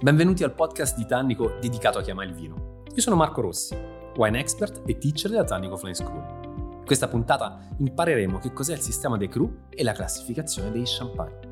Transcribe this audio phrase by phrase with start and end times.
[0.00, 2.84] Benvenuti al podcast di Tannico dedicato a chi ama il vino.
[2.94, 3.76] Io sono Marco Rossi,
[4.14, 6.78] wine expert e teacher della Tannico Flying School.
[6.78, 11.46] In questa puntata impareremo che cos'è il sistema dei cru e la classificazione dei champagne.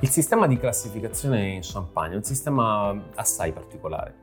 [0.00, 4.22] Il sistema di classificazione in champagne è un sistema assai particolare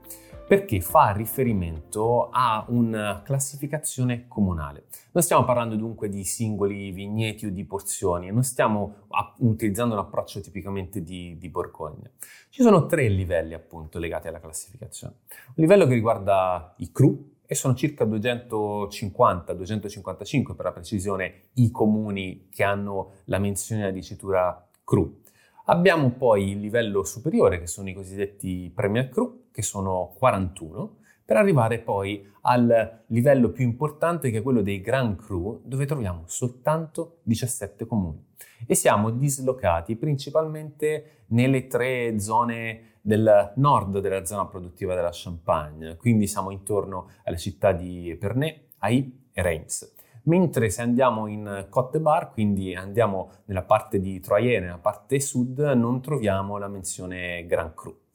[0.50, 4.86] perché fa riferimento a una classificazione comunale.
[5.12, 9.06] Non stiamo parlando dunque di singoli vigneti o di porzioni, non stiamo
[9.42, 12.10] utilizzando un approccio tipicamente di, di Borgogna.
[12.50, 15.18] Ci sono tre livelli appunto legati alla classificazione.
[15.50, 22.48] Un livello che riguarda i cru, e sono circa 250-255 per la precisione i comuni
[22.50, 25.22] che hanno la menzione della dicitura cru.
[25.66, 30.96] Abbiamo poi il livello superiore, che sono i cosiddetti Premier Cru, che sono 41,
[31.26, 36.24] per arrivare poi al livello più importante, che è quello dei Grand Cru, dove troviamo
[36.28, 38.26] soltanto 17 comuni.
[38.66, 46.26] E siamo dislocati principalmente nelle tre zone del nord della zona produttiva della Champagne, quindi
[46.26, 49.94] siamo intorno alle città di Epernay, Ai e Reims.
[50.24, 55.60] Mentre se andiamo in Côte Bar, quindi andiamo nella parte di Troyes, nella parte sud,
[55.60, 58.08] non troviamo la menzione Grand Cru.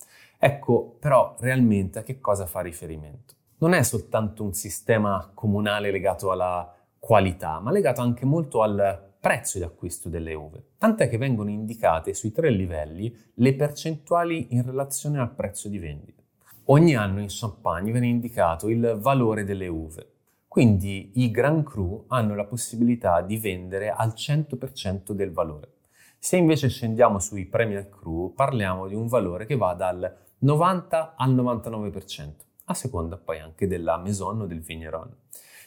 [0.47, 3.33] Ecco però realmente a che cosa fa riferimento?
[3.61, 9.57] Non è soltanto un sistema comunale legato alla qualità, ma legato anche molto al prezzo
[9.57, 15.19] di acquisto delle uve, tant'è che vengono indicate sui tre livelli le percentuali in relazione
[15.19, 16.23] al prezzo di vendita.
[16.65, 20.11] Ogni anno in Champagne viene indicato il valore delle uve,
[20.47, 25.73] quindi i Grand Cru hanno la possibilità di vendere al 100% del valore.
[26.19, 31.35] Se invece scendiamo sui Premier Cru, parliamo di un valore che va dal 90 al
[31.35, 32.33] 99%,
[32.67, 35.11] a seconda poi anche della maison o del vigneron.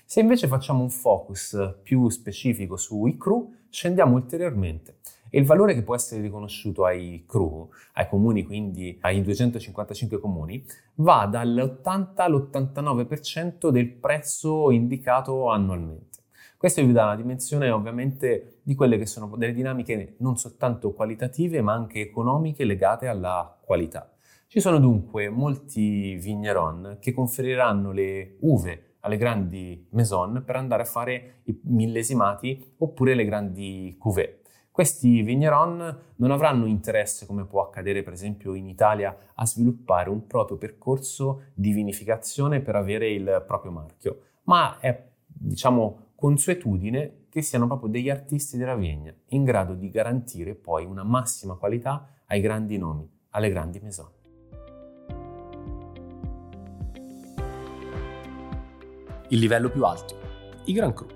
[0.06, 5.00] Se invece facciamo un focus più specifico sui cru, scendiamo ulteriormente
[5.32, 10.64] e il valore che può essere riconosciuto ai CRU, ai comuni, quindi ai 255 comuni,
[10.98, 16.20] va dall'80 all'89% del prezzo indicato annualmente.
[16.56, 21.64] Questo vi dà una dimensione ovviamente di quelle che sono delle dinamiche non soltanto qualitative
[21.64, 24.12] ma anche economiche legate alla qualità.
[24.50, 30.86] Ci sono dunque molti vigneron che conferiranno le uve alle grandi maison per andare a
[30.86, 34.40] fare i millesimati oppure le grandi cuvée.
[34.72, 40.26] Questi vigneron non avranno interesse, come può accadere per esempio in Italia, a sviluppare un
[40.28, 47.68] proprio percorso di vinificazione per avere il proprio marchio, ma è, diciamo, consuetudine che siano
[47.68, 52.78] proprio degli artisti della vigna, in grado di garantire poi una massima qualità ai grandi
[52.78, 54.16] nomi, alle grandi maison.
[59.30, 60.16] Il livello più alto,
[60.68, 61.08] i Grand Cru.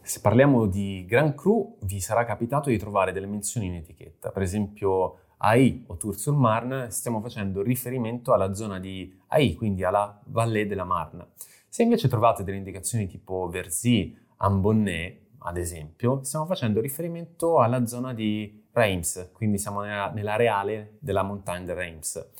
[0.00, 4.30] Se parliamo di Grand Cru, vi sarà capitato di trovare delle menzioni in etichetta.
[4.30, 10.66] Per esempio, AI o Tour-sur-Marne, stiamo facendo riferimento alla zona di AI, quindi alla Vallée
[10.66, 11.28] de la Marne.
[11.68, 18.12] Se invece trovate delle indicazioni tipo Verzy, Ambonnet, ad esempio, stiamo facendo riferimento alla zona
[18.12, 22.30] di Reims, quindi siamo nella, nell'areale della montagna di Reims.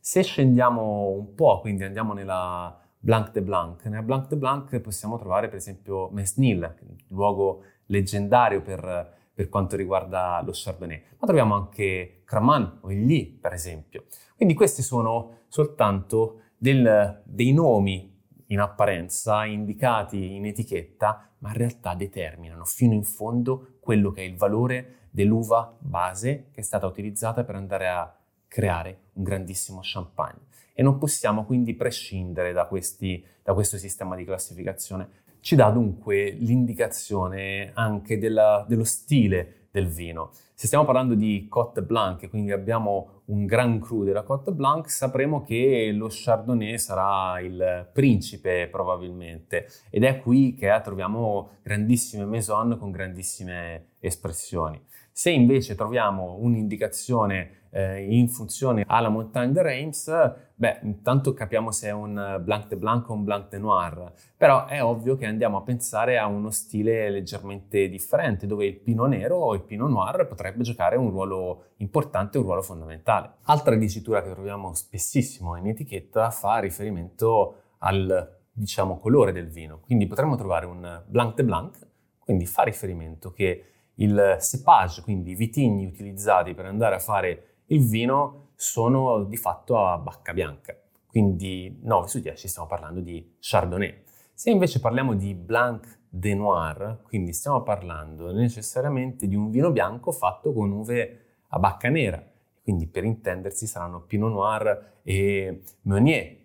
[0.00, 3.84] Se scendiamo un po', quindi andiamo nella Blanc de Blanc.
[3.84, 6.74] Nella Blanc de Blanc possiamo trovare per esempio Mesnil,
[7.08, 13.52] luogo leggendario per, per quanto riguarda lo Chardonnay, ma troviamo anche Craman o Illy per
[13.52, 14.04] esempio.
[14.36, 18.17] Quindi questi sono soltanto del, dei nomi
[18.48, 24.24] in apparenza indicati in etichetta, ma in realtà determinano fino in fondo quello che è
[24.24, 28.14] il valore dell'uva base che è stata utilizzata per andare a
[28.46, 34.24] creare un grandissimo champagne e non possiamo quindi prescindere da, questi, da questo sistema di
[34.24, 35.08] classificazione.
[35.40, 40.30] Ci dà dunque l'indicazione anche della, dello stile del vino.
[40.58, 45.44] Se stiamo parlando di Cote Blanc, quindi abbiamo un Grand Cru della Cote Blanc, sapremo
[45.44, 52.90] che lo Chardonnay sarà il principe probabilmente ed è qui che troviamo grandissime maison con
[52.90, 54.84] grandissime espressioni.
[55.12, 61.88] Se invece troviamo un'indicazione eh, in funzione alla Montagne de Reims, beh, intanto capiamo se
[61.88, 65.56] è un Blanc de Blanc o un Blanc de Noir, però è ovvio che andiamo
[65.56, 70.26] a pensare a uno stile leggermente differente, dove il Pinot Nero o il Pinot Noir
[70.26, 73.36] potrebbe giocare un ruolo importante, un ruolo fondamentale.
[73.42, 80.06] Altra dicitura che troviamo spessissimo in etichetta fa riferimento al diciamo colore del vino, quindi
[80.06, 81.86] potremmo trovare un Blanc de Blanc,
[82.18, 83.64] quindi fa riferimento che
[83.94, 89.78] il cepage, quindi i vitigni utilizzati per andare a fare il vino, sono di fatto
[89.78, 90.76] a bacca bianca.
[91.06, 94.02] quindi 9 su 10 stiamo parlando di Chardonnay.
[94.34, 100.12] Se invece parliamo di Blanc de Noir, quindi stiamo parlando necessariamente di un vino bianco
[100.12, 102.22] fatto con uve a bacca nera,
[102.62, 106.36] quindi per intendersi saranno Pinot Noir e Meunier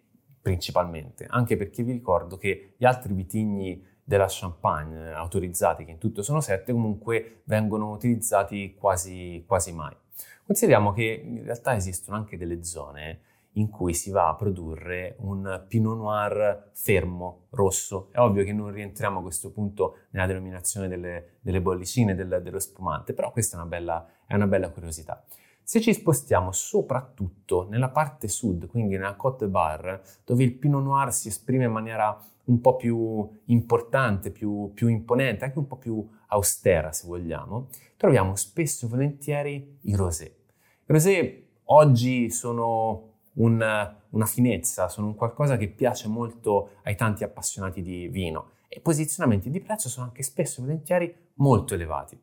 [0.42, 6.22] principalmente, anche perché vi ricordo che gli altri vitigni della Champagne autorizzati, che in tutto
[6.22, 9.96] sono sette, comunque vengono utilizzati quasi, quasi mai.
[10.46, 13.20] Consideriamo che in realtà esistono anche delle zone
[13.54, 18.10] in cui si va a produrre un Pinot Noir fermo, rosso.
[18.12, 22.60] È ovvio che non rientriamo a questo punto nella denominazione delle, delle bollicine, del, dello
[22.60, 25.24] spumante, però questa è una bella, è una bella curiosità.
[25.62, 31.14] Se ci spostiamo soprattutto nella parte sud, quindi nella Côte Bar, dove il Pinot Noir
[31.14, 36.06] si esprime in maniera un po' più importante, più, più imponente, anche un po' più
[36.28, 40.36] austera se vogliamo, troviamo spesso e volentieri i rosé.
[40.86, 47.24] I rosé oggi sono un, una finezza, sono un qualcosa che piace molto ai tanti
[47.24, 52.20] appassionati di vino e posizionamenti di prezzo sono anche spesso e volentieri molto elevati.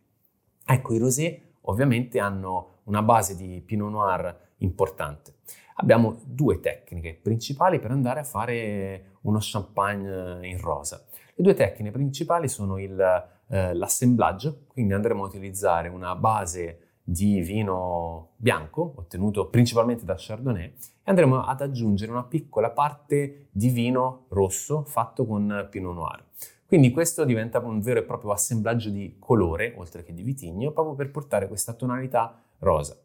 [0.66, 5.34] Ecco, i rosé ovviamente hanno una base di Pinot Noir importante.
[5.76, 11.04] Abbiamo due tecniche principali per andare a fare uno champagne in rosa.
[11.34, 13.00] Le due tecniche principali sono il,
[13.48, 20.64] eh, l'assemblaggio, quindi andremo a utilizzare una base di vino bianco, ottenuto principalmente da Chardonnay,
[20.64, 20.72] e
[21.10, 26.24] andremo ad aggiungere una piccola parte di vino rosso fatto con Pinot Noir.
[26.66, 30.94] Quindi questo diventa un vero e proprio assemblaggio di colore, oltre che di vitigno, proprio
[30.94, 32.96] per portare questa tonalità rosa.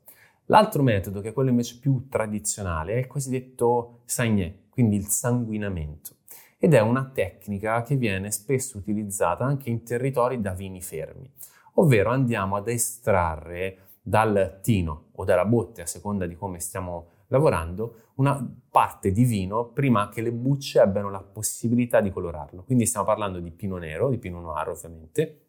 [0.45, 6.17] L'altro metodo, che è quello invece più tradizionale, è il cosiddetto sagné, quindi il sanguinamento,
[6.59, 11.27] ed è una tecnica che viene spesso utilizzata anche in territori da vini fermi,
[11.77, 18.01] ovvero andiamo ad estrarre dal tino o dalla botte, a seconda di come stiamo lavorando,
[18.15, 22.61] una parte di vino prima che le bucce abbiano la possibilità di colorarlo.
[22.63, 25.39] Quindi stiamo parlando di pino nero, di pino noir ovviamente,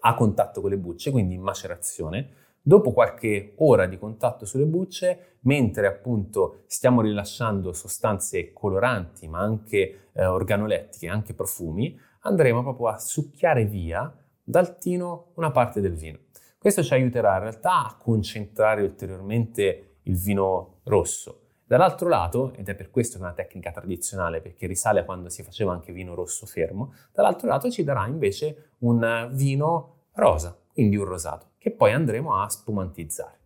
[0.00, 2.34] a contatto con le bucce, quindi in macerazione.
[2.62, 10.10] Dopo qualche ora di contatto sulle bucce, mentre appunto stiamo rilasciando sostanze coloranti, ma anche
[10.12, 16.18] eh, organolettiche, anche profumi, andremo proprio a succhiare via dal tino una parte del vino.
[16.62, 21.40] Questo ci aiuterà in realtà a concentrare ulteriormente il vino rosso.
[21.64, 25.28] Dall'altro lato, ed è per questo che è una tecnica tradizionale, perché risale a quando
[25.28, 30.94] si faceva anche vino rosso fermo, dall'altro lato ci darà invece un vino rosa, quindi
[30.94, 33.40] un rosato, che poi andremo a spumantizzare.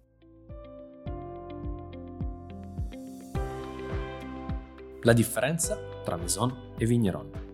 [5.00, 7.45] La differenza tra Maison e Vigneron.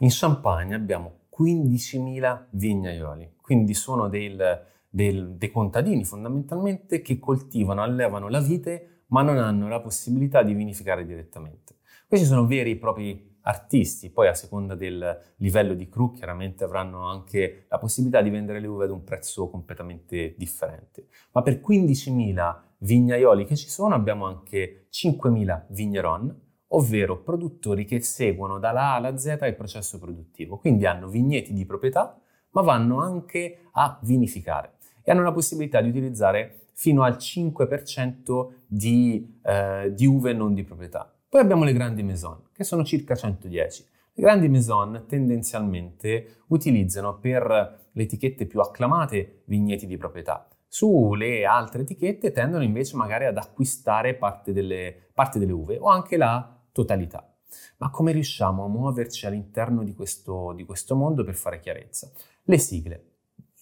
[0.00, 8.28] In Champagne abbiamo 15.000 vignaioli, quindi sono del, del, dei contadini fondamentalmente che coltivano, allevano
[8.28, 11.76] la vite ma non hanno la possibilità di vinificare direttamente.
[12.06, 17.08] Questi sono veri e propri artisti, poi a seconda del livello di cru chiaramente avranno
[17.08, 21.06] anche la possibilità di vendere le uve ad un prezzo completamente differente.
[21.32, 28.58] Ma per 15.000 vignaioli che ci sono abbiamo anche 5.000 vigneron ovvero produttori che seguono
[28.58, 32.20] dalla A alla Z il processo produttivo, quindi hanno vigneti di proprietà,
[32.50, 39.38] ma vanno anche a vinificare e hanno la possibilità di utilizzare fino al 5% di,
[39.42, 41.10] eh, di uve non di proprietà.
[41.28, 43.86] Poi abbiamo le grandi maison, che sono circa 110.
[44.12, 50.48] Le grandi maison tendenzialmente utilizzano per le etichette più acclamate vigneti di proprietà.
[50.66, 56.16] Sulle altre etichette tendono invece magari ad acquistare parte delle, parte delle uve o anche
[56.16, 57.34] la totalità.
[57.78, 62.10] Ma come riusciamo a muoverci all'interno di questo, di questo mondo per fare chiarezza?
[62.42, 63.04] Le sigle.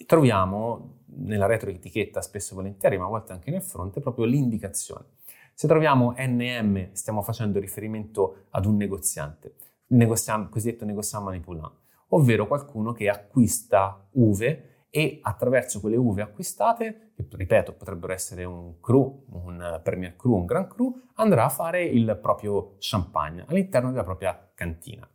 [0.05, 5.05] Troviamo nella retroetichetta spesso e volentieri, ma a volte anche nel fronte, proprio l'indicazione.
[5.55, 9.55] Se troviamo NM, stiamo facendo riferimento ad un negoziante,
[9.87, 11.75] il negoziam, cosiddetto negoziant manipulant,
[12.09, 18.81] ovvero qualcuno che acquista uve e attraverso quelle uve acquistate, che ripeto potrebbero essere un
[18.81, 24.05] cru, un Premier Cru, un Grand Cru, andrà a fare il proprio champagne all'interno della
[24.05, 25.09] propria cantina.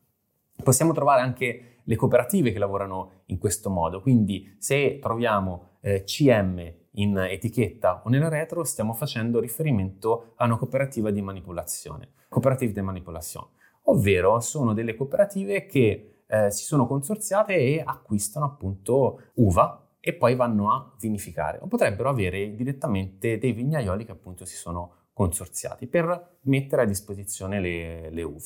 [0.63, 6.73] Possiamo trovare anche le cooperative che lavorano in questo modo, quindi se troviamo eh, CM
[6.93, 12.81] in etichetta o nella retro stiamo facendo riferimento a una cooperativa di manipolazione, cooperative de
[12.81, 13.47] manipulation,
[13.83, 20.35] ovvero sono delle cooperative che eh, si sono consorziate e acquistano appunto uva e poi
[20.35, 26.37] vanno a vinificare o potrebbero avere direttamente dei vignaioli che appunto si sono consorziati per
[26.43, 28.45] mettere a disposizione le, le uve.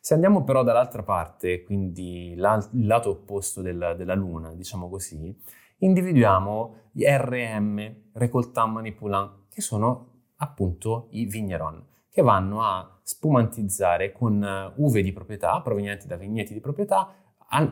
[0.00, 5.34] Se andiamo però dall'altra parte, quindi il lato opposto del, della luna, diciamo così,
[5.78, 14.72] individuiamo gli RM, Récoltant Manipulant, che sono appunto i vigneron, che vanno a spumantizzare con
[14.76, 17.14] uve di proprietà provenienti da vigneti di proprietà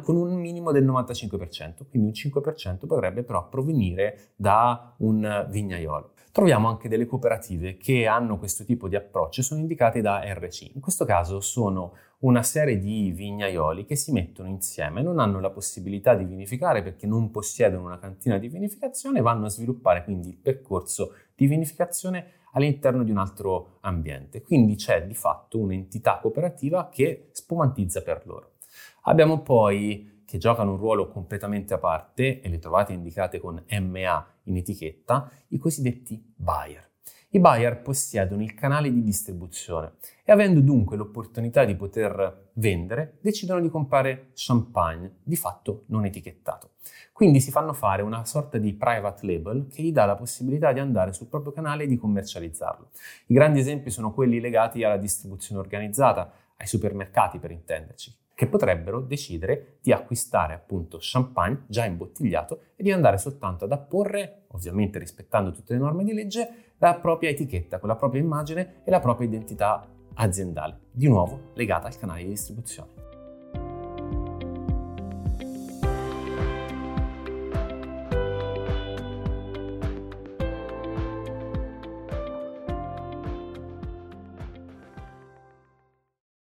[0.02, 6.12] con un minimo del 95%, quindi un 5% potrebbe però provenire da un vignaiolo.
[6.32, 10.75] Troviamo anche delle cooperative che hanno questo tipo di approccio, sono indicate da RC.
[10.75, 15.50] In questo caso sono una serie di vignaioli che si mettono insieme, non hanno la
[15.50, 20.37] possibilità di vinificare perché non possiedono una cantina di vinificazione, vanno a sviluppare quindi il
[20.37, 24.42] percorso di vinificazione all'interno di un altro ambiente.
[24.42, 28.52] Quindi c'è di fatto un'entità cooperativa che spumantizza per loro.
[29.02, 34.26] Abbiamo poi che giocano un ruolo completamente a parte e le trovate indicate con MA
[34.44, 36.87] in etichetta, i cosiddetti buyer.
[37.30, 39.92] I buyer possiedono il canale di distribuzione
[40.25, 46.70] e avendo dunque l'opportunità di poter vendere, decidono di comprare champagne, di fatto non etichettato.
[47.12, 50.80] Quindi si fanno fare una sorta di private label che gli dà la possibilità di
[50.80, 52.90] andare sul proprio canale e di commercializzarlo.
[53.26, 59.00] I grandi esempi sono quelli legati alla distribuzione organizzata, ai supermercati per intenderci, che potrebbero
[59.00, 65.50] decidere di acquistare appunto champagne già imbottigliato e di andare soltanto ad apporre, ovviamente rispettando
[65.50, 69.26] tutte le norme di legge, la propria etichetta con la propria immagine e la propria
[69.26, 73.07] identità aziendale, di nuovo legata al canale di distribuzione.